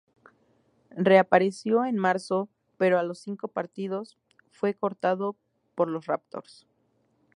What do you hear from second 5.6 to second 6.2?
por los